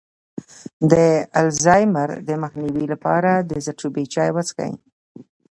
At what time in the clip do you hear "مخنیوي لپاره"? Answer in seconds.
2.43-3.31